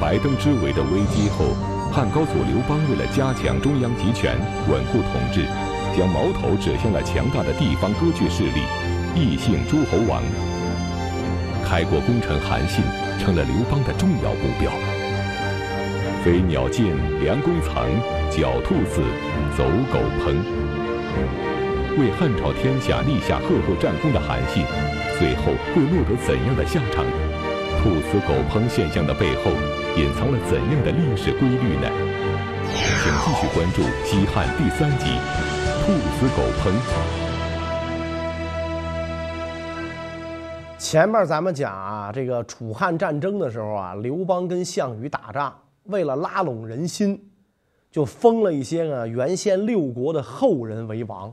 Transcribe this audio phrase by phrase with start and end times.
[0.00, 1.56] 白登之围的危机后，
[1.92, 4.38] 汉高祖刘邦为了加强中央集权、
[4.70, 5.44] 稳固统治，
[5.96, 8.62] 将矛头指向了强大的地方割据势力——
[9.14, 10.22] 异姓诸侯王。
[11.64, 12.82] 开国功臣韩信
[13.18, 14.70] 成了刘邦的重要目标。
[16.24, 17.86] 飞鸟尽，良弓藏；
[18.30, 19.02] 狡兔死，
[19.56, 20.36] 走狗烹。
[21.98, 24.64] 为汉朝天下立下赫赫战功的韩信，
[25.18, 27.04] 最后会落得怎样的下场？
[27.88, 29.50] 兔死狗烹现象的背后，
[29.96, 31.88] 隐藏了怎样的历史规律呢？
[32.70, 35.06] 请继续关注《西汉》第三集
[35.86, 36.68] 《兔死狗烹》。
[40.78, 47.30] 前面咱们讲啊，这个楚汉战争的时候啊，刘邦跟项羽打仗，为了拉拢人心，
[47.90, 51.32] 就封了一些个原先六国的后人为王，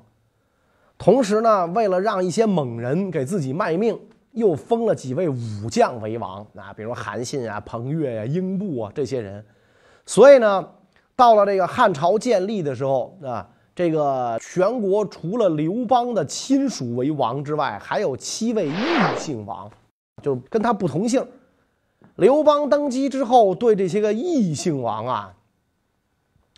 [0.98, 4.00] 同时呢，为了让一些猛人给自己卖命。
[4.36, 9.44] 又封了几位武将为王啊，比如韩信啊、彭越呀、英布啊这些人。
[10.06, 10.70] 所以呢，
[11.16, 18.74] 到了这个汉朝建立的时候啊，这个全国除了刘邦的亲属为王之外，还有七位异
[19.18, 19.72] 姓王，
[20.22, 21.26] 就跟他不同姓。
[22.18, 25.34] 刘邦登基之后，对这些个异姓王啊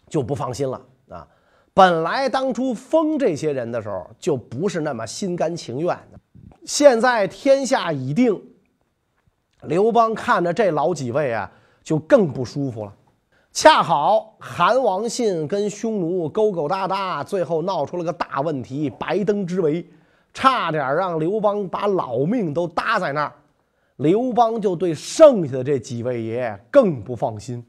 [0.10, 1.28] 就不放心了啊。
[1.74, 6.20] 本来当初封这些人的时候，就不是那么心甘情愿的。
[6.68, 8.44] 现在天下已定，
[9.62, 11.50] 刘邦看着这老几位啊，
[11.82, 12.94] 就更不舒服了。
[13.54, 19.88] 恰好韩王信跟匈奴勾勾搭搭，最后闹出了个大问题——白登之围，
[20.34, 23.32] 差点让刘邦把老命都搭在那儿。
[23.96, 27.66] 刘邦就对剩下的这几位爷更不放心。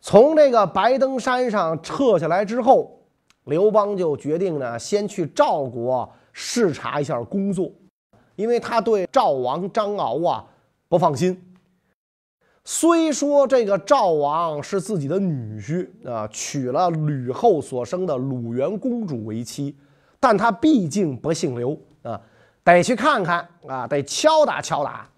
[0.00, 3.02] 从这个白登山上撤下来之后，
[3.44, 6.10] 刘邦就决定呢，先去赵国。
[6.40, 7.68] 视察一下工作，
[8.36, 10.44] 因为他对赵王张敖啊
[10.88, 11.36] 不放心。
[12.64, 19.76] 虽说这个赵王是自己的女婿啊，娶了吕后所生的鲁元公主为妻，
[20.20, 22.20] 但他毕竟不姓刘啊，
[22.62, 25.10] 得去看看啊，得敲打敲打。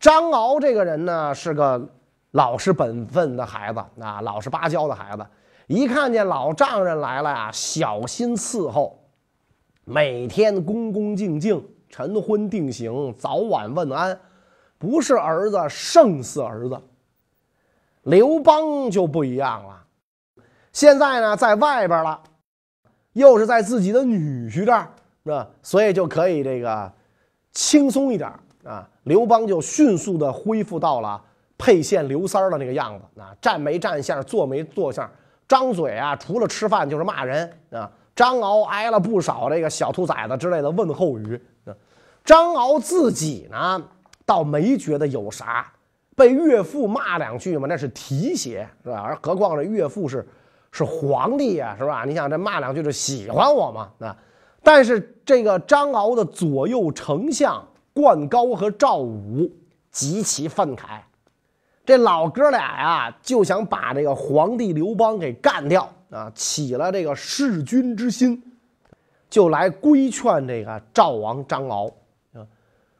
[0.00, 1.88] 张敖这个人呢，是个
[2.32, 5.24] 老实本分的孩子啊，老实巴交的孩子，
[5.68, 8.99] 一看见老丈人来了呀，小心伺候。
[9.90, 14.16] 每天恭恭敬敬，晨昏定省，早晚问安，
[14.78, 16.80] 不是儿子胜似儿子。
[18.04, 19.84] 刘邦就不一样了，
[20.72, 22.22] 现在呢在外边了，
[23.14, 24.88] 又是在自己的女婿这儿，
[25.24, 25.48] 是吧？
[25.60, 26.92] 所以就可以这个
[27.50, 28.88] 轻松一点啊。
[29.02, 31.20] 刘邦就迅速的恢复到了
[31.58, 35.10] 沛县刘三儿的那个样子啊，站没站相，坐没坐相，
[35.48, 37.90] 张嘴啊，除了吃饭就是骂人啊。
[38.20, 41.42] 张敖挨了不少这个小兔崽子之类的问候语，
[42.22, 43.82] 张敖自己呢
[44.26, 45.72] 倒没觉得有啥，
[46.14, 49.00] 被岳父骂两句嘛，那是提携是吧？
[49.00, 50.28] 而何况这岳父是
[50.70, 52.04] 是皇帝呀，是吧？
[52.04, 53.90] 你想这骂两句就喜欢我嘛？
[54.06, 54.14] 啊！
[54.62, 59.50] 但是这个张敖的左右丞相灌高和赵武
[59.90, 61.00] 极其愤慨，
[61.86, 65.90] 这老哥俩呀就想把这个皇帝刘邦给干掉。
[66.10, 68.42] 啊，起了这个弑君之心，
[69.28, 71.86] 就来规劝这个赵王张敖
[72.32, 72.42] 啊，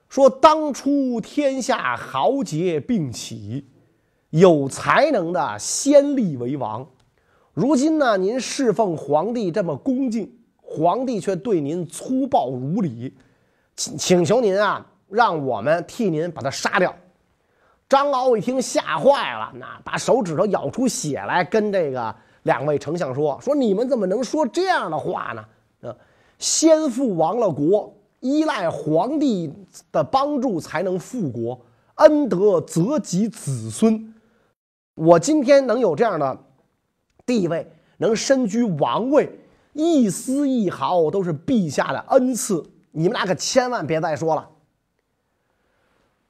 [0.09, 3.66] 说当初天下豪杰并起，
[4.31, 6.87] 有才能的先立为王，
[7.53, 10.32] 如今呢，您侍奉皇帝这么恭敬，
[10.62, 13.12] 皇帝却对您粗暴无礼，
[13.75, 16.94] 请请求您啊，让我们替您把他杀掉。
[17.88, 22.15] 张敖一听吓坏了，那把手指头咬出血来，跟这个。
[22.45, 25.89] 两位丞相说：“说你们怎么能说这样的话呢？
[25.89, 25.97] 啊，
[26.39, 29.53] 先父亡了国，依赖皇帝
[29.93, 31.61] 的帮助才能复国，
[31.97, 34.15] 恩德泽及子孙。
[34.95, 36.39] 我今天能有这样的
[37.26, 39.38] 地位，能身居王位，
[39.73, 42.64] 一丝一毫都是陛下的恩赐。
[42.93, 44.49] 你们俩可千万别再说了。”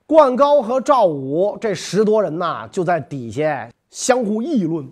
[0.07, 4.91] 灌高和赵武这十多人呐，就在底下相互议论。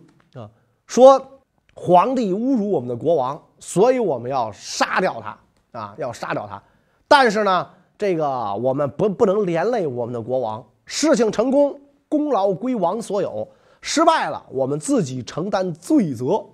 [0.89, 1.41] 说
[1.75, 5.95] 皇帝侮辱我们的国王，所以我们要杀掉他啊！
[5.99, 6.61] 要杀掉他。
[7.07, 10.65] 但是呢，这个我们不不能连累我们的国王。
[10.87, 13.47] 事情成功，功劳归王所有；
[13.83, 16.45] 失败了，我们自己承担罪责。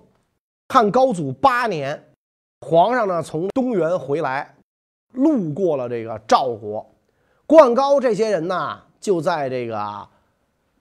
[0.67, 2.11] 汉高祖八年，
[2.61, 4.53] 皇上呢从东原回来，
[5.13, 6.85] 路过了这个赵国，
[7.47, 10.07] 灌高这些人呢就在这个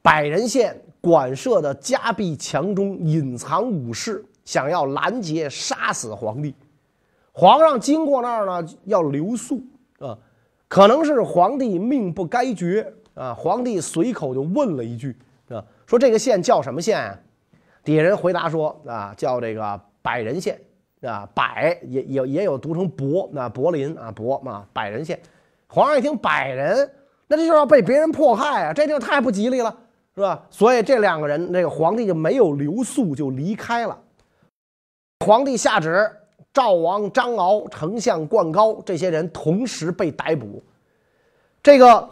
[0.03, 0.83] 百人县。
[1.05, 6.55] 馆舍的夹壁墙中隐藏武士，想要拦截杀死皇帝。
[7.31, 9.61] 皇上经过那儿呢，要留宿
[9.99, 10.17] 啊。
[10.67, 15.15] 可能是皇帝命不该绝，啊，皇帝随口就问了一句
[15.51, 17.15] 啊，说这个县叫什么县啊？
[17.85, 20.59] 底下人回答说啊，叫这个百人县
[21.03, 25.21] 啊，百也也也有读成伯，那柏林啊，伯嘛，百人县。
[25.67, 26.91] 皇上一听百人，
[27.29, 29.77] 那这就要被别人迫害啊，这就太不吉利了，
[30.15, 30.47] 是吧？
[30.49, 34.01] 所以这两个人，这个皇帝就没有留宿，就离开了。
[35.25, 36.09] 皇帝下旨，
[36.53, 40.63] 赵王张敖、丞相灌高这些人同时被逮捕。
[41.63, 42.09] 这个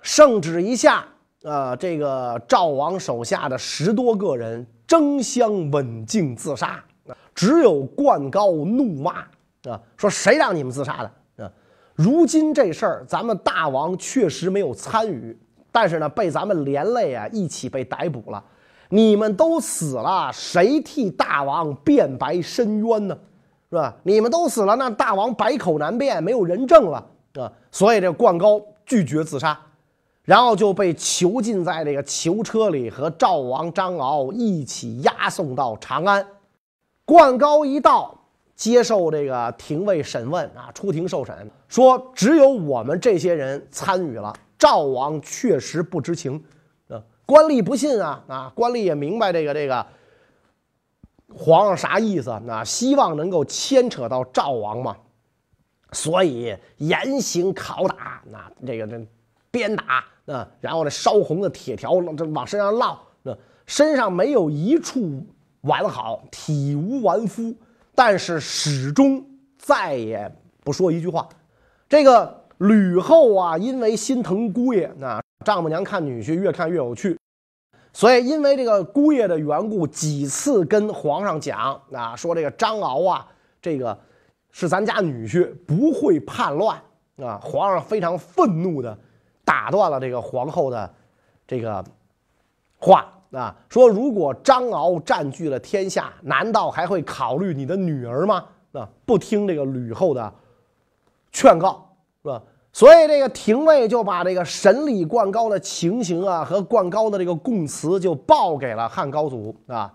[0.00, 1.04] 圣旨一下，
[1.42, 6.84] 啊，这个赵王手下的十多个人争相刎颈自杀，
[7.34, 9.20] 只有灌高怒骂
[9.68, 11.50] 啊，说谁让你们自杀的啊？
[11.94, 15.36] 如今这事儿，咱们大王确实没有参与，
[15.74, 18.40] 但是呢，被咱们连累啊，一起被逮捕了。
[18.90, 23.18] 你们都死了，谁替大王辩白申冤呢？
[23.70, 23.92] 是吧？
[24.04, 27.04] 你们都死了，那大王百口难辩，没有人证了
[27.40, 27.50] 啊！
[27.72, 29.58] 所以这灌高拒绝自杀，
[30.22, 36.24] 然后就被囚禁在这个囚车里，和赵王张敖一起押送到长安。
[37.04, 38.16] 灌高一到，
[38.54, 46.42] 接受这个廷尉审问啊，出庭受审，说只有我们这些人参与了，赵王确实不知情。
[46.88, 48.52] 啊官吏不信啊啊！
[48.54, 49.86] 官吏也明白这个这个
[51.34, 52.62] 皇上啥意思啊？
[52.62, 54.94] 希望能够牵扯到赵王嘛，
[55.92, 59.02] 所以严刑拷打，那这个这
[59.50, 63.34] 鞭打啊，然后呢烧红的铁条这往身上烙，那
[63.64, 65.26] 身上没有一处
[65.62, 67.54] 完好，体无完肤，
[67.94, 69.24] 但是始终
[69.56, 70.30] 再也
[70.62, 71.26] 不说一句话。
[71.88, 75.22] 这个吕后啊，因为心疼姑爷那。
[75.44, 77.18] 丈母娘看女婿越看越有趣，
[77.92, 83.28] 所以因为这个姑爷的缘故，几次跟皇上讲啊，说这个张敖啊，
[83.60, 83.98] 这个
[84.50, 86.80] 是咱家女婿，不会叛乱
[87.18, 87.38] 啊。
[87.44, 88.96] 皇上非常愤怒的
[89.44, 90.94] 打断了这个皇后的
[91.46, 91.84] 这个
[92.78, 98.46] 话啊，说如果张敖占据了天下，难道还会考虑你的女儿吗？
[98.72, 100.32] 啊，不听这个吕后的
[101.32, 101.93] 劝告，
[102.24, 102.42] 是吧？
[102.72, 109.92] 所以这个廷尉就把这个审理灌高的情形啊和灌高的这个供词就报给了汉高祖啊。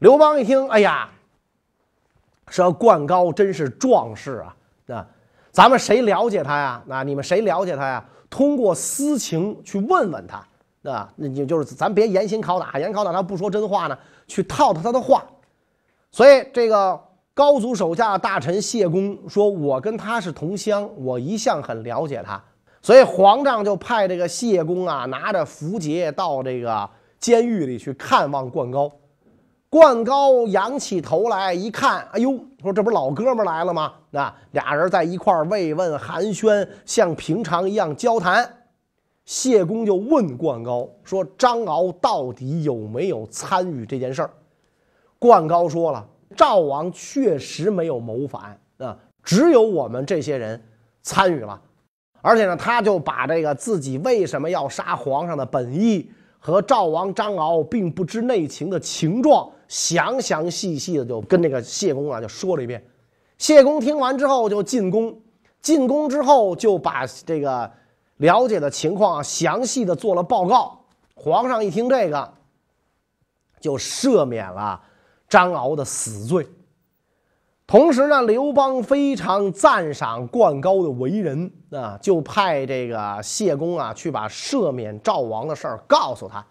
[0.00, 1.08] 刘邦一听，哎呀，
[2.48, 4.56] 说灌高真是壮士啊
[4.96, 5.06] 啊！
[5.52, 6.82] 咱们谁了解他呀？
[6.86, 8.04] 那你们谁了解他呀？
[8.28, 11.10] 通过私情去问问他啊。
[11.16, 13.96] 那你就是咱别严刑拷打，严拷打他不说真话呢，
[14.26, 15.24] 去套他他的话。
[16.10, 17.07] 所以这个。
[17.38, 22.42] 高祖手下的大臣谢公说：“我跟他是同乡，我一向很了解他，
[22.82, 26.90] 所以皇上就派这个谢公啊，拿着符节到这个
[27.20, 28.90] 监狱里去看望灌高。
[29.70, 33.92] 灌高仰起头来一看，哎呦，说这不是老哥们来了吗？
[34.10, 38.52] 那俩人在一块慰问寒暄，像平常一样交谈。
[39.24, 44.30] 谢公就问灌高说：张敖到底有没有参与这件事儿？
[45.20, 46.04] 灌高说了。”
[46.36, 50.62] 赵王确实没有谋反啊，只有我们这些人
[51.02, 51.60] 参与了，
[52.20, 62.84] 而且呢，他就把这个自己为什么要杀皇上的本意和赵王张敖并不知内情的情状，详详细细的就跟这个谢公啊就说了一遍。
[63.38, 65.20] 谢公听完之后就进宫，
[65.60, 67.70] 进宫之后就把这个
[68.18, 70.84] 了解的情况详细的做了报告。
[71.14, 72.34] 皇上一听这个，
[73.60, 74.80] 就赦免了。
[75.28, 76.46] 张敖的死罪。
[77.66, 86.42] 同时呢，刘邦非常赞赏灌高的为人啊，就派这个谢公啊去把赦免赵王的事儿告诉他，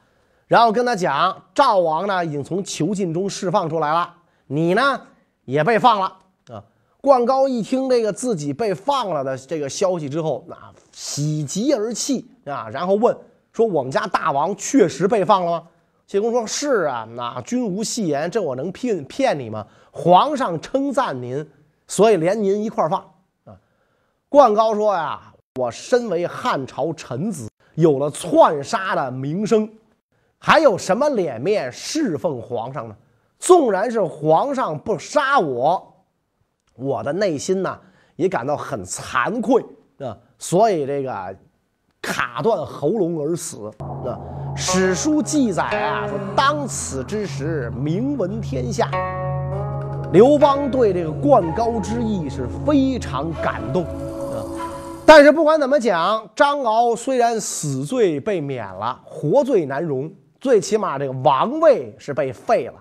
[0.46, 4.14] 然后跟他讲，赵王呢已经从囚禁中释放出来了，
[4.46, 5.02] 你呢
[5.46, 6.06] 也被放了
[6.50, 6.64] 啊。
[7.02, 10.56] 灌高一听这个自己被放了的这个消息之后，那
[10.92, 13.18] 喜极而泣啊，然后问
[13.52, 15.68] 说：“我们家大王确实被放了吗？”
[16.08, 19.68] 谢公说：“是啊，那君无戏言，这我能骗骗你吗？
[19.92, 21.46] 皇上称赞您，
[21.86, 23.02] 所以连您一块放
[23.44, 23.54] 啊。”
[24.30, 29.70] 灌高说：“呀，我身为汉朝臣子，有了篡杀的名声，
[30.38, 32.96] 还有什么脸面侍奉皇上呢？
[33.38, 35.94] 纵然是皇上不杀我，
[36.76, 37.78] 我的内心呢
[38.16, 39.62] 也感到很惭愧
[40.00, 40.18] 啊。
[40.40, 41.38] 所以这个
[42.02, 43.70] 卡断喉咙而死
[44.06, 44.18] 啊。”
[44.60, 48.90] 史书记载啊，说当此之时，名闻天下。
[50.12, 54.42] 刘邦对这个灌高之意是非常感动啊。
[55.06, 60.12] 但是不管怎么讲，张敖虽然死罪被免了，活罪难容，
[60.42, 62.74] 最起码这个王位是被废了。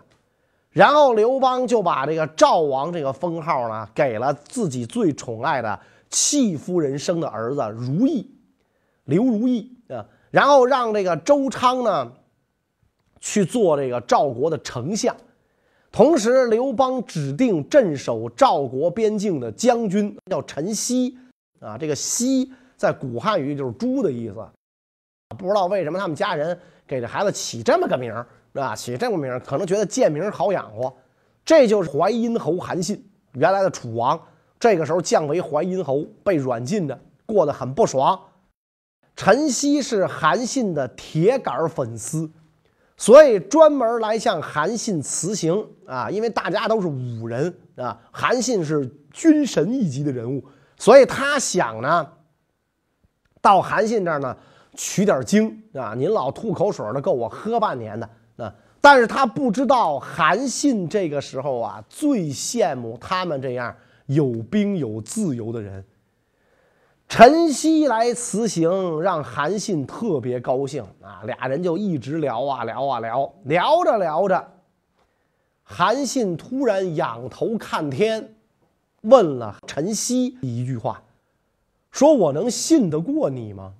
[0.70, 5.78] 然后刘邦就把这个赵王这个封号呢，给了自己最宠爱的
[6.08, 8.30] 戚夫人生的儿子如意。
[9.04, 9.75] 刘如意，
[10.30, 12.12] 然后让这个周昌呢
[13.20, 15.16] 去做这个赵国的丞相，
[15.90, 21.14] 同时刘邦指定镇守赵国边境的将军叫陈豨
[21.60, 24.46] 啊，这个豨在古汉语就是猪的意思，
[25.38, 28.76] 不知道为什么他们家人给这孩子起这么个名儿，是吧？
[28.76, 30.94] 起这么名儿，可能觉得贱名好养活。
[31.44, 33.02] 这就是淮阴侯韩信，
[33.32, 34.20] 原来的楚王，
[34.60, 38.20] 这个时候降为淮阴侯，被软禁着，过得很不爽。
[39.16, 42.30] 陈豨是韩信的铁杆粉丝，
[42.98, 50.44] 所以专门来向韩信辞行啊，因为大家都是武人啊，韩信是军神一级的人物，
[50.78, 52.06] 所以他想呢，
[53.40, 54.36] 到韩信这儿呢
[54.74, 58.54] 取点经啊，您老吐口水的，够我喝半年的啊。
[58.82, 65.82] 但是他不知道，韩信这个时候啊，最羡慕他们这样有兵有自由的人。
[67.08, 74.52] 陈豨来辞行，让韩信特别高兴啊，俩人就一直聊啊聊啊聊，聊着聊着，
[75.62, 78.34] 韩信突然仰头看天，
[79.02, 81.00] 问了陈豨一句话，
[81.90, 83.72] 说我能信得过你吗？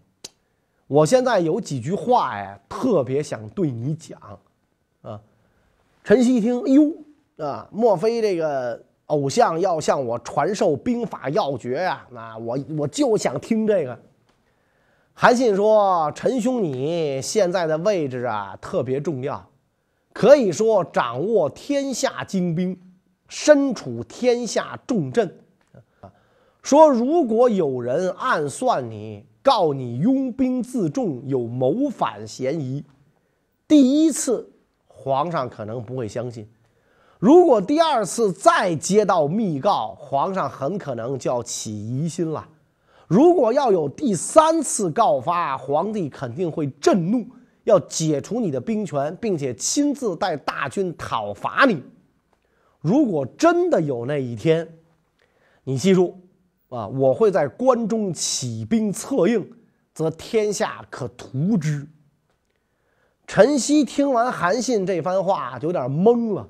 [0.87, 4.19] 我现在有几句话呀，特别想对你讲。
[5.03, 5.21] 啊，
[6.05, 12.07] 陈曦一听，哎呦，啊，莫非这个偶像要向我传授兵法要诀呀？
[12.11, 13.99] 那我我就想听这个。
[15.15, 19.49] 韩信说：“陈兄，你现在的位置啊，特别重要，
[20.13, 22.79] 可以说掌握天下精兵，
[23.29, 25.39] 身处天下重镇。
[26.63, 32.85] 说如果有人暗算你，告你拥兵自重，有谋反嫌疑，
[33.69, 34.53] 第一次。”
[34.89, 36.49] 皇上可能不会相信，
[37.19, 42.47] 如果第二次再接到密告，皇上很可能就要起疑心了。
[43.09, 47.27] 如果要有第三次告发，皇帝肯定会震怒，
[47.65, 51.83] 要解除你的兵权，并且亲自带大军讨伐你。
[52.81, 54.69] 如果真的有那一天，
[55.65, 56.21] 你记住
[56.69, 59.51] 啊，我会在关中起兵策应，
[59.95, 61.89] 则天下可图之。
[63.27, 66.47] 陈曦听完韩信这番话，就有点懵了。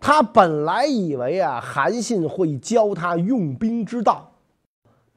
[0.00, 4.32] 他本来以为啊，韩信会教他用兵之道，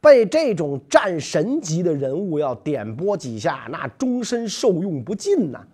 [0.01, 5.65] 被这种战神级的人物要点拨几下，那终身受用不尽呐。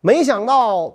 [0.00, 0.94] 没想到，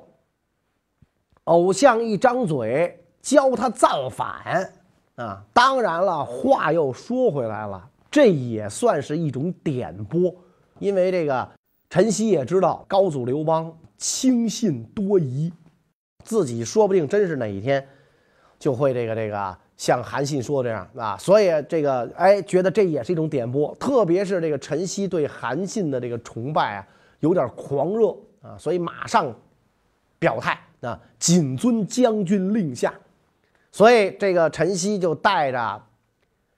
[1.46, 4.70] 偶像一张嘴教他造反
[5.16, 5.42] 啊！
[5.54, 10.36] 当然了，话又说回来了，这也算是一种点拨，
[10.80, 11.50] 因为这个。
[11.88, 15.54] 陈曦也知道高祖刘邦轻信多疑，
[16.26, 17.88] 自己说不定真是哪一天
[18.60, 26.88] 就会这个这个像韩信说这样啊，所以这个哎，觉得这也是一种点拨，特别是这个陈曦对韩信的这个崇拜啊，
[27.20, 29.34] 有点狂热啊，所以马上
[30.18, 32.94] 表态啊，谨遵将军令下。
[33.72, 35.84] 所以这个陈曦就带着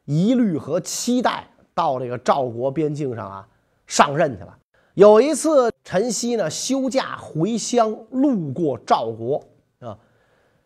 [0.05, 3.47] 疑虑和期待到这个赵国边境上啊
[3.87, 4.55] 上任去了。
[4.93, 9.43] 有一次，陈曦呢休假回乡，路过赵国。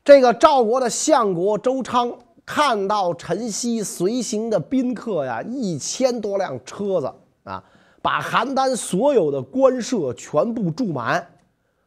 [0.04, 2.12] 这个赵国的相国周昌
[2.44, 7.64] 看到陈曦随行的宾客呀，一千多辆车子啊，
[8.02, 11.26] 把邯郸所有的官舍全部住满，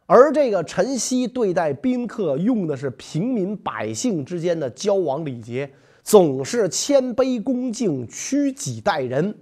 [0.05, 5.69] 而这个陈曦对待宾客用的是平民百姓之间的交往礼节，
[6.01, 9.35] 总是谦卑恭敬，屈己待人。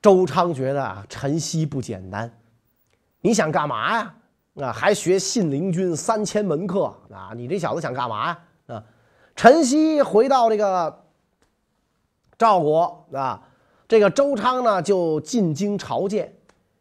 [0.00, 2.30] 周昌觉得啊，陈曦不简单，
[3.22, 4.14] 你想干嘛呀？
[4.60, 7.32] 啊，还学信陵君三千门客啊？
[7.34, 8.38] 你这小子想干嘛呀？
[8.68, 8.82] 啊，
[9.34, 11.04] 陈曦回到这个
[12.38, 13.42] 赵国啊，
[13.86, 16.34] 这个周昌呢就进京朝见，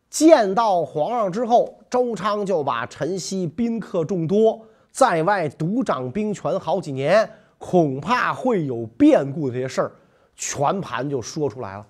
[0.10, 9.92] 见到皇上之后，周昌就把陈曦宾客众多，在外独掌兵权好几年，恐怕会有变故这些事儿，
[10.36, 11.86] 全盘就说出来了。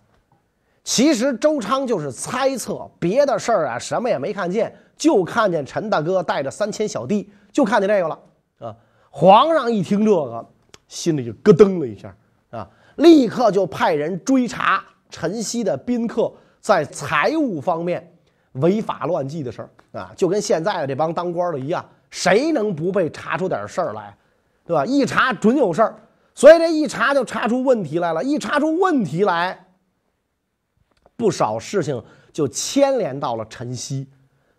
[0.86, 8.20] 其实周昌就是猜测，别的事儿啊什么也没看见，就看见陈大哥带着三千小弟，就看见这个了
[8.60, 8.76] 啊！
[9.10, 10.46] 皇上一听这个，
[10.88, 12.16] 心里就咯噔了一下
[12.52, 18.16] 啊，立刻就派人追查陈曦的宾客在财务方面
[18.52, 24.16] 违法乱纪的事儿啊，就跟现在的这帮当官的一样，谁能不被查出点事儿来，
[24.64, 24.86] 对吧？
[24.86, 25.96] 一查准有事儿，
[26.36, 29.65] 所以这一查就查出问题来了，一查出问题来。
[31.18, 32.02] 不少事情
[32.34, 34.08] 就牵连到了陈曦，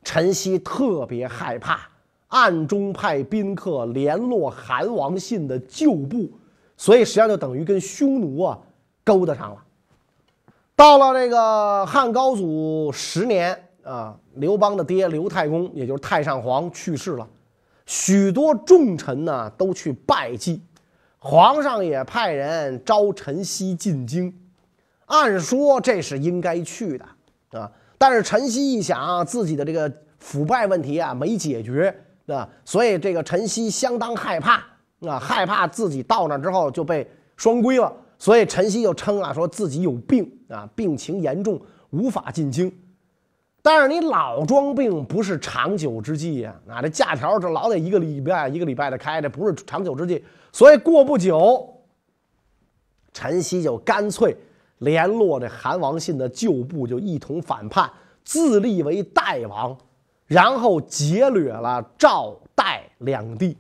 [0.03, 1.81] 陈曦特别害怕，
[2.29, 6.31] 暗中派宾客联络韩王信的旧部，
[6.77, 8.59] 所以实际上就等于跟匈奴啊
[9.05, 9.63] 勾搭上了。
[10.75, 17.29] 到了这个汉高祖十年啊，刘邦的爹刘太公，也就是太上皇去世了，
[17.85, 20.63] 许多重臣呢都去拜祭，
[21.19, 24.35] 皇上也派人召陈豨进京。
[25.07, 27.05] 按说这是应该去的
[27.59, 31.95] 啊，但是陈曦一想自己的这个腐败问题啊没解决
[32.27, 34.63] 啊，所以这个陈曦相当害怕
[35.07, 37.93] 啊，害怕自己到那之后就被双规了。
[38.19, 41.61] 所以陈曦就称啊，说自己有病啊，病情严重，
[41.91, 42.73] 无法进京。
[43.61, 50.25] 但是你老装病不是长久之计呀，啊，这假条这老得一个礼拜一个礼拜的开，这不是长久之计。
[50.51, 51.83] 所以过不久，
[53.13, 54.35] 陈曦就干脆
[54.79, 57.91] 联络这韩王信的旧部，就一同反叛，
[58.25, 59.77] 自立为代王，
[60.27, 63.57] 然后劫掠了赵代两地。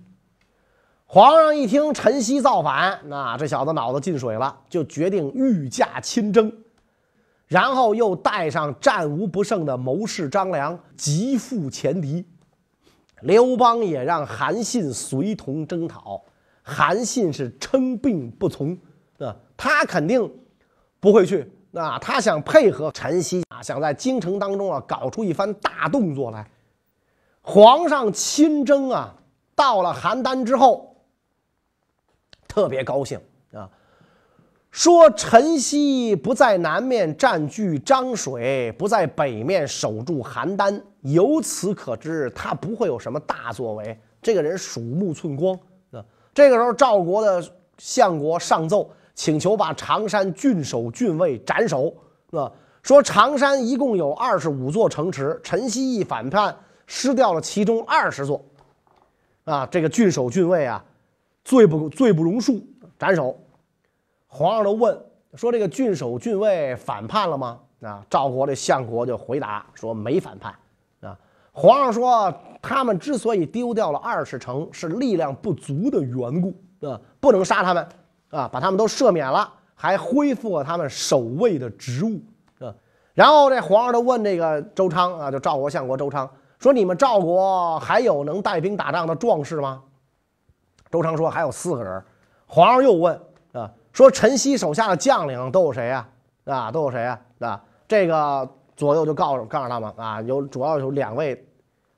[1.08, 6.52] 皇上一听陈豨造反，那这小子脑子进水了，就决定御驾亲征，
[7.46, 12.24] 然后又带上战无不胜的谋士张良，急赴前敌。
[13.22, 16.20] 刘邦也让韩信随同征讨，
[16.62, 18.76] 韩信是称病不从，
[19.18, 20.30] 啊，他肯定
[21.00, 26.48] 不会去，那他想配合陈豨啊，想在京城当中啊搞出一番大动作来。
[27.42, 29.14] 皇上亲征啊，
[29.54, 30.96] 到了邯郸之后。
[32.48, 33.20] 特别高兴
[33.52, 33.68] 啊！
[34.70, 44.00] 说陈豨不在南面占据漳水，不在北面守住邯郸，由此可知他不会有什么大作为。
[44.22, 45.54] 这个人鼠目寸光
[45.90, 46.02] 啊！
[46.32, 47.44] 这个时候，赵国的
[47.76, 51.92] 相国上奏，请求把常山郡守郡尉斩首
[52.30, 52.52] 啊！
[52.82, 56.54] 说常山一共有二十五座城池，陈豨一反叛，
[56.86, 58.44] 失掉了其中二十座
[59.44, 59.66] 啊！
[59.66, 60.84] 这个郡守郡尉啊！
[61.44, 62.62] 罪不罪不容恕，
[62.98, 63.36] 斩首。
[64.28, 64.96] 皇上都问
[65.34, 70.54] 说：“这个郡守郡尉反叛了吗？”啊，赵国的相国就回答说：“没反叛。”
[71.00, 71.18] 啊，
[71.52, 76.54] 皇上说：“他们之所以丢掉了二十城，是力量不足的缘故
[76.86, 77.88] 啊，不能杀他们
[78.30, 82.20] 啊，把他们都赦免了，还恢复了他们守卫的职务
[82.64, 82.74] 啊。”
[83.14, 89.82] 然后这皇上就问这个周昌啊，就赵国相国周昌说：“你们赵国还有能带兵打仗的壮士吗？”
[90.90, 92.02] 周昌说：“还有四个人。”
[92.46, 93.20] 皇上又问
[93.52, 96.08] ：“啊，说陈豨手下的将领都有谁呀？
[96.44, 97.20] 啊，都有谁呀？
[97.40, 101.44] 啊，这个左右就告诉告诉他们啊，有主要有两位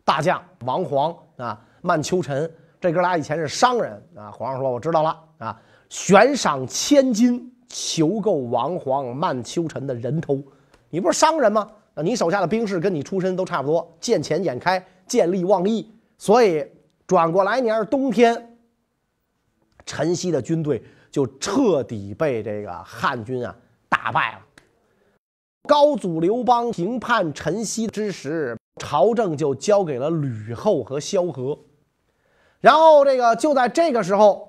[0.04, 10.42] 大将王黄啊、曼秋臣，这哥俩以前是商人啊。”皇上说：“我知道了啊，悬赏千金求购王皇、曼秋臣的人头。
[10.90, 11.70] 你不是商人吗？
[11.94, 16.66] 啊，你手下的兵士跟你出身都差不多，见钱眼开，见利忘义，所以
[17.06, 18.56] 转过来年冬天。”
[19.84, 23.56] 陈豨的军队就彻底被这个汉军啊
[23.88, 24.40] 打败了。
[25.66, 31.58] 高祖刘邦平叛陈豨之时，朝政就交给了吕后和萧何。
[32.60, 34.47] 然后这个就在这个时候，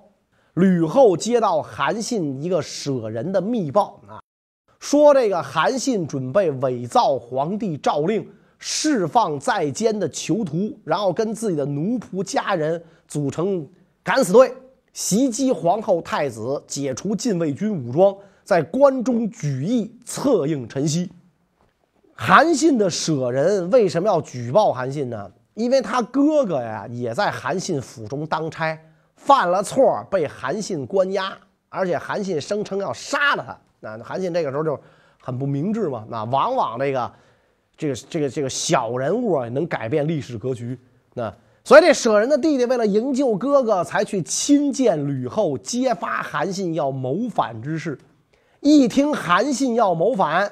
[0.59, 4.19] 吕后接到韩信一个舍人的密报啊，
[4.77, 13.65] 说这个韩信准备伪造皇帝诏令，释放在监的囚徒，然后跟自己的奴仆家人组成
[14.03, 14.53] 敢死队。
[14.91, 21.07] 袭击皇后太子，解除禁卫军武装，在关中举义策应陈豨。
[22.13, 25.31] 韩信的舍人为什么要举报韩信呢？
[25.53, 28.77] 因为他哥哥呀也在韩信府中当差，
[29.19, 31.37] 犯了错被韩信关押，
[31.69, 33.57] 而且韩信声称要杀了他。
[33.79, 34.79] 那韩信这个时候就
[35.21, 36.05] 很不明智嘛。
[36.09, 37.11] 那往往这个
[37.77, 40.77] 这个这个这个小人物啊，能改变历史格局。
[41.13, 41.33] 那。
[41.65, 47.99] 所以这舍人的弟弟为了营救哥哥，才去亲见吕后，揭发韩信要谋反之事。
[48.61, 50.51] 一听韩信要谋反，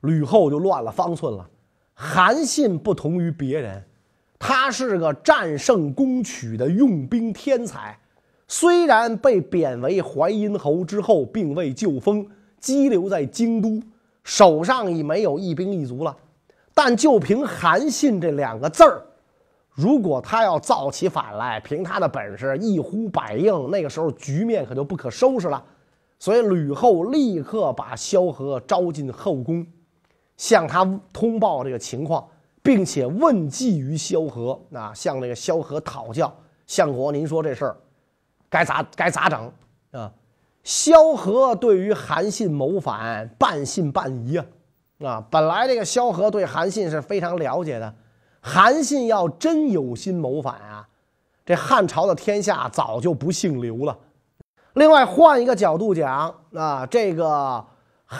[0.00, 1.48] 吕后就乱了方寸了。
[1.94, 3.84] 韩信不同于别人，
[4.44, 7.96] 他是个战胜攻取的用兵天才。
[8.48, 12.26] 虽然被贬为淮阴侯之后，并未就封，
[12.60, 13.80] 羁留在京都，
[14.24, 16.16] 手上已没有一兵一卒了。
[16.74, 19.00] 但就凭韩信这两个字儿。
[19.70, 25.62] 如果他要造起反来，凭他的本事一呼百应，那个时候局面可就不可收拾了。
[26.18, 29.64] 所以吕后立刻把萧何招进后宫，
[30.36, 32.26] 向他通报这个情况，
[32.62, 36.32] 并且问计于萧何，啊，向那个萧何讨教：
[36.66, 37.76] 相国，您说这事儿
[38.48, 39.52] 该咋该咋整
[39.90, 40.12] 啊？
[40.62, 44.46] 萧何对于韩信谋反半信半疑啊，
[45.02, 47.92] 啊，本来这个萧何对韩信是非常了解的。
[48.40, 50.88] 韩信要真有心谋反啊，
[51.44, 53.98] 这汉朝的天下早就不姓刘了。
[54.74, 57.66] 另外，换一个角度讲啊，这个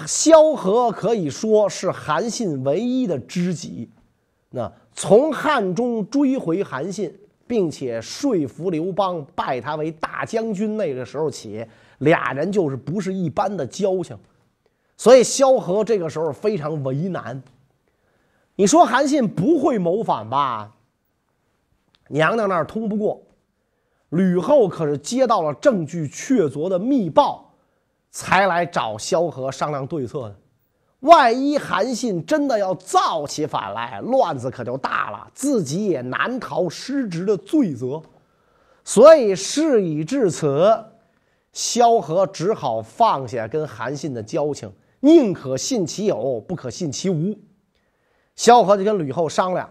[0.06, 3.88] 萧何可以说是韩信唯一的知己。
[4.54, 7.12] 那从汉中追回韩信，
[7.46, 11.66] 并且说服刘邦拜他为大将军那个时候起，
[11.98, 14.16] 俩人就是不是一般的交情。
[14.96, 17.42] 所以萧何这个时候非常为难。
[18.54, 20.70] 你说韩信不会谋反吧？
[22.08, 23.20] 娘娘那儿通不过。
[24.10, 27.54] 吕后可是接到了证据确凿的密报，
[28.10, 30.36] 才来找萧何商量对策的。
[31.02, 38.00] 万一韩信真的要造起反来，乱子可就大了，自己也难逃失职的罪责。
[38.84, 40.84] 所以事已至此，
[41.52, 47.36] 萧何只好放下跟韩信的交情，宁可信其有，不可信其无。
[48.36, 49.68] 萧何就跟吕后商量，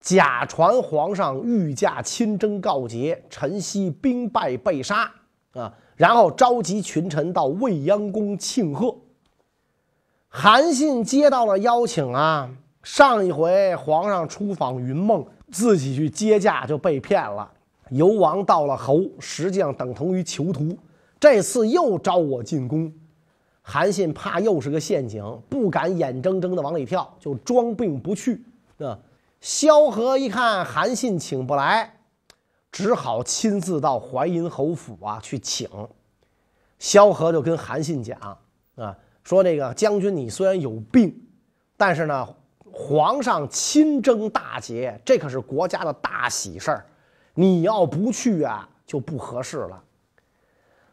[0.00, 5.12] 假传皇上御驾亲征告捷，陈豨兵败被杀
[5.54, 8.96] 啊，然后召集群臣到未央宫庆贺。
[10.28, 12.50] 韩信接到了邀请啊，
[12.82, 17.50] 上一回皇上出访云梦，自己去接驾就被骗了，
[17.90, 20.76] 游王到了侯，实际上等同于囚徒。
[21.18, 22.92] 这次又招我进宫，
[23.62, 28.44] 韩信怕又是个陷阱，不敢眼睁睁的往里跳，就装病不去。
[28.78, 28.98] 啊，
[29.40, 31.94] 萧何一看韩信请不来，
[32.70, 35.68] 只好亲自到淮阴侯府啊去请。
[36.78, 38.38] 萧何就跟韩信讲
[38.76, 38.96] 啊。
[39.28, 41.14] 说这个将军，你虽然有病，
[41.76, 42.26] 但是呢，
[42.72, 46.86] 皇上亲征大捷，这可是国家的大喜事儿，
[47.34, 49.84] 你要不去啊，就不合适了。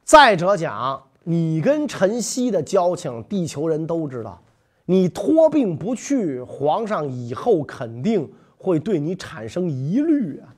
[0.04, 4.43] 再者讲，你跟陈豨的交情，地球人都知道，
[4.84, 10.54] 你托病不去，皇上以后肯定会对你产生疑虑啊。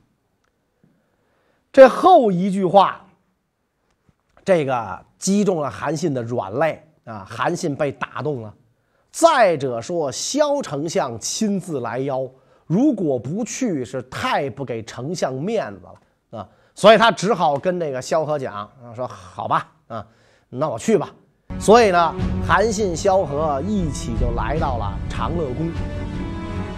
[1.72, 3.06] 这后一句话，
[4.44, 6.84] 这个击中了韩信的软肋。
[7.08, 8.54] 啊，韩信被打动了。
[9.10, 12.30] 再者说，萧丞相亲自来邀，
[12.68, 16.48] 如果不去，是太不给丞相面子了啊！
[16.76, 20.06] 所以他只好跟这个萧何讲，说：“好吧，啊，
[20.50, 21.10] 那我去吧。”
[21.60, 22.14] 所以呢，
[22.46, 25.72] 韩信、萧何一起就来到了长乐宫。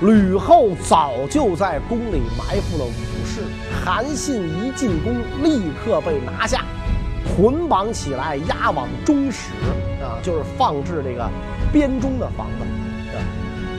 [0.01, 3.41] 吕后早就在宫里埋伏了武士，
[3.83, 6.63] 韩信一进宫，立刻被拿下。
[7.35, 9.69] 捆绑起来，押往中室啊，
[10.21, 11.29] 就是放置这个
[11.71, 12.65] 编钟的房子。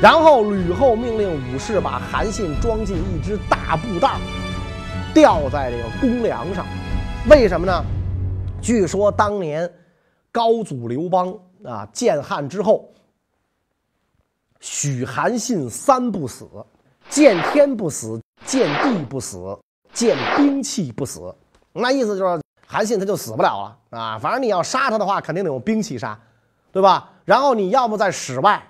[0.00, 4.18] 然后吕后命令武士把韩信装进一只大布袋，
[5.12, 6.64] 吊在这个公梁上。
[7.28, 7.84] 为什么呢？
[8.62, 9.70] 据说当年
[10.32, 12.90] 高祖刘邦啊建汉之后，
[14.60, 16.48] 许韩信三不死：
[17.08, 19.58] 见天不死，见地不死，
[19.92, 21.34] 见兵器不死。
[21.72, 22.40] 那意思就是。
[22.72, 24.16] 韩信他就死不了了啊！
[24.16, 26.16] 反正你要杀他的话，肯定得用兵器杀，
[26.72, 27.10] 对吧？
[27.24, 28.62] 然后你要么在室外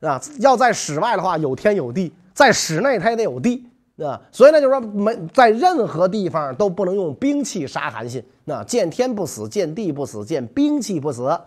[0.00, 3.64] 啊，要在室外的话有天有地，在室内他也得有地
[3.98, 4.20] 啊。
[4.32, 8.24] 所以呢，就是说没在任何地方都不能用兵器杀韩信。
[8.44, 11.38] 那见天不死，见地不死，见兵器不死。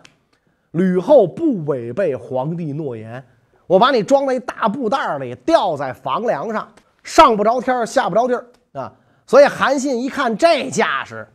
[0.70, 3.22] 吕后不违背皇帝诺言，
[3.66, 6.66] 我把你装在一大布袋里，吊在房梁上，
[7.02, 8.92] 上不着天，下不着地啊。
[9.26, 11.28] 所以韩信一看这架势。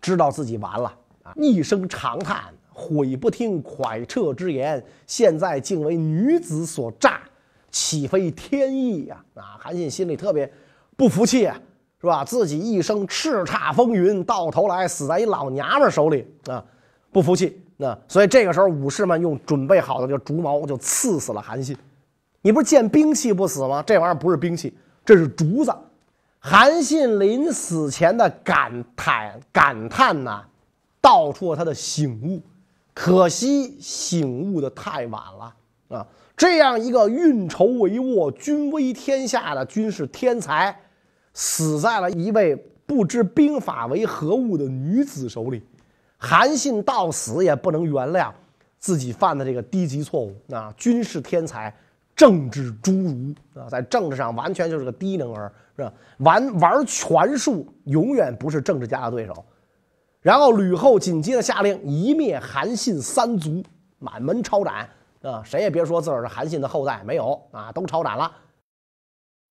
[0.00, 0.90] 知道自己完了
[1.24, 1.32] 啊！
[1.36, 7.20] 一声长叹，悔不听蒯彻之言，现在竟为女子所诈，
[7.70, 9.22] 岂非天意呀？
[9.34, 9.56] 啊！
[9.58, 10.50] 韩信心里特别
[10.96, 11.60] 不服气啊，
[12.00, 12.24] 是吧？
[12.24, 16.64] 自己一生叱咤风云，到头来死在一老娘们手里啊，
[17.12, 17.60] 不服气。
[17.76, 21.76] 那所以这个时候，武士们用准备好的这竹矛就刺死了韩信。
[22.42, 23.82] 你不是见兵器不死吗？
[23.86, 25.72] 这玩意儿不是兵器，这是竹子。
[26.38, 30.42] 韩信临死前的感叹感叹呐，
[31.00, 32.40] 道出了他的醒悟。
[33.02, 35.54] 可惜醒悟的太晚了
[35.88, 36.06] 啊！
[36.36, 40.78] 这样一个运筹帷幄、军威天下的军事天才，
[41.32, 45.62] 死在了一位不知兵法为何物的女子手里。
[46.18, 48.30] 韩信到死也不能原谅
[48.78, 50.70] 自己犯的这个低级错误啊！
[50.76, 51.74] 军事天才。
[52.14, 55.90] 政治侏儒啊，在政治上完全就是个低能儿，是吧？
[56.18, 59.42] 玩玩权术，永远不是政治家的对手。
[60.22, 63.62] 然后吕后紧接着下令一灭韩信三族，
[63.98, 64.88] 满门抄斩
[65.22, 65.42] 啊！
[65.44, 68.30] 谁也别说自个儿是韩信的后代，没有啊，都抄斩了。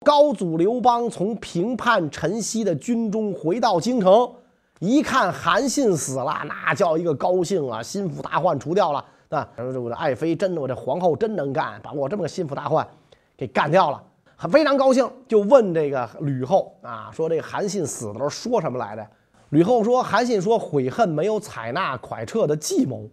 [0.05, 4.31] 高祖刘邦从平叛陈豨的军中回到京城，
[4.79, 9.03] 一看韩信死了，那叫一个高兴啊，心腹大患除掉了。
[9.29, 12.87] 啊，说这我的爱妃真的，我这皇后真能干，把我这么个心腹大患
[13.35, 14.03] 给干掉了，
[14.49, 19.07] 非常高兴，就问这个吕后啊，说这个韩信死的时候说什么来着？
[19.49, 23.09] 吕后说，韩信说悔恨没有采纳蒯彻的计谋。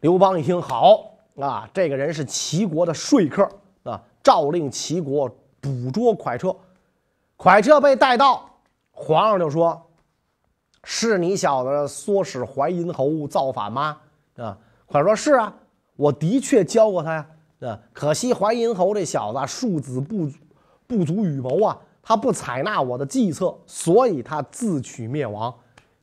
[0.00, 3.48] 刘邦一听，好啊，这个人是齐国的说客
[3.82, 5.28] 啊，诏令齐国
[5.60, 6.54] 捕捉蒯彻。
[7.36, 8.48] 蒯彻被带到，
[8.92, 9.86] 皇上就说
[10.84, 13.98] ：“是你小子唆使淮阴侯造反吗？”
[14.36, 14.56] 啊，
[14.88, 15.54] 蒯说：“是啊，
[15.96, 17.26] 我的确教过他呀。
[17.60, 20.30] 啊，可惜淮阴侯这小子庶子不
[20.86, 25.52] 不足与谋啊，他不采纳我的计策，所以他自取灭亡。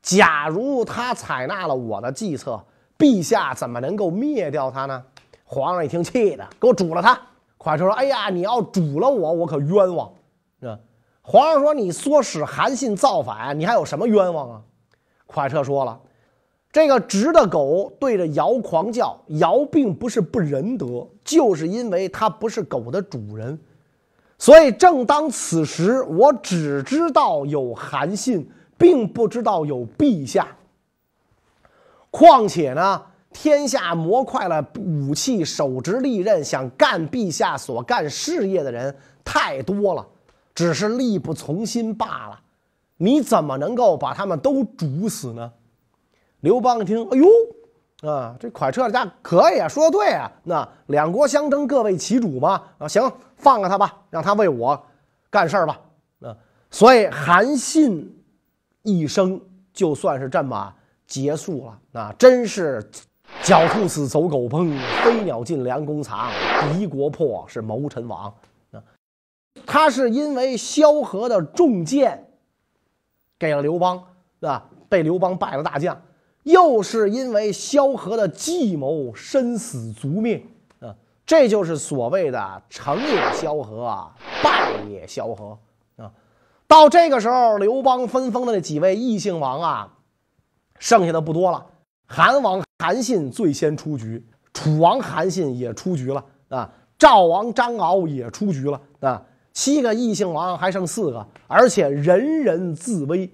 [0.08, 2.63] 假如他采纳了我的计策，
[2.98, 5.04] 陛下怎么能够灭掉他呢？”
[5.43, 7.20] 皇上一听，气的给我煮了他。
[7.58, 10.10] 蒯彻说：“哎呀，你要煮了我，我可冤枉。”
[10.63, 10.80] 啊，
[11.22, 14.62] 皇上说：“你唆使韩信造反，你还有什么冤枉啊？”
[15.28, 16.00] 蒯彻说了。
[16.72, 23.60] 这个直的狗对着尧狂叫，尧并不是不仁德，就是因为他不是狗的主人。
[24.38, 30.48] 所以正当此时，我只知道有韩信，并不知道有陛下。
[32.10, 40.08] 况且呢，天下磨快了武器、手执利刃想干陛下所干事业的人太多了，
[40.56, 42.40] 只是力不从心罢了。
[42.98, 45.52] 你怎么能够把他们都煮死呢？
[46.40, 54.82] 刘邦一听，哎呦，啊，这蒯彻家可以啊，说的对啊，那两国相争，各为其主嘛，啊，行，放了他吧，让他为我
[55.30, 55.80] 干事儿吧，
[56.22, 56.36] 啊，
[56.72, 58.16] 所以韩信
[58.88, 59.39] 一生
[59.73, 60.73] 就算是这么
[61.06, 62.82] 结束了，啊，真是
[63.43, 64.73] 狡兔死，走狗烹，
[65.04, 66.32] 飞鸟尽，良弓藏，
[66.73, 68.34] 敌国破，是谋臣亡，
[68.71, 68.82] 啊，
[69.65, 72.32] 他是因为萧何的重剑
[73.38, 74.02] 给了刘邦，
[74.39, 76.02] 啊，被刘邦拜了大将。
[76.43, 80.41] 又是因为萧何的计谋，身死族灭
[80.80, 80.95] 啊！
[81.26, 84.10] 这就是所谓的成也萧何，
[84.41, 85.60] 败也萧何！
[86.67, 89.93] 到这个时候，刘邦分封的那几位异姓王啊，
[90.80, 91.65] 剩下的不多了。
[92.06, 96.69] 韩王韩信最先出局，楚王韩信也出局了啊！
[96.97, 99.21] 赵王张敖也出局了啊！
[99.53, 103.32] 七个异姓王还剩四个，而且人人自危。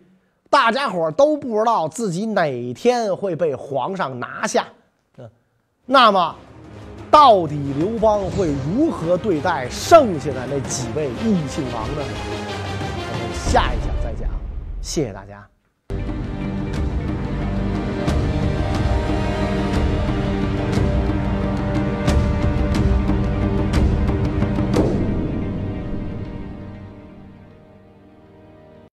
[0.50, 4.68] 大家伙都不知道自己哪天会被皇上拿下，
[5.18, 5.30] 嗯，
[5.86, 6.36] 那么，
[7.10, 12.04] 到底刘邦会如何对待剩下的那几位异姓王呢？
[13.50, 14.30] 下一讲再讲
[14.82, 15.48] 谢谢大家。